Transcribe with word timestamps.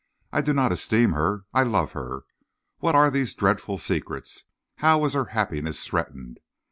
"I 0.33 0.41
do 0.41 0.51
not 0.51 0.71
esteem 0.71 1.11
her; 1.11 1.45
I 1.53 1.61
love 1.61 1.91
her. 1.91 2.23
What 2.79 2.95
are 2.95 3.11
these 3.11 3.35
dreadful 3.35 3.77
secrets? 3.77 4.45
How 4.77 5.05
is 5.05 5.13
her 5.13 5.25
happiness 5.25 5.85
threatened? 5.85 6.39